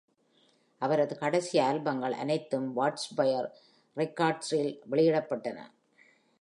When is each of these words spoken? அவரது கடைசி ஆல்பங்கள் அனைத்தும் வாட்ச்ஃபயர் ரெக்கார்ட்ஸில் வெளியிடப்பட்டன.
அவரது 0.81 1.17
கடைசி 1.17 1.59
ஆல்பங்கள் 1.59 2.15
அனைத்தும் 2.23 2.67
வாட்ச்ஃபயர் 2.77 3.47
ரெக்கார்ட்ஸில் 3.97 4.71
வெளியிடப்பட்டன. 4.91 5.59